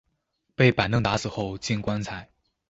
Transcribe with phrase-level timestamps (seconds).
[0.55, 2.27] 被板凳打死後進棺材